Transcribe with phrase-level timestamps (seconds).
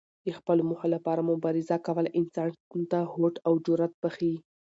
[0.25, 2.49] د خپلو موخو لپاره مبارزه کول انسان
[2.91, 4.33] ته هوډ او جرات بښي.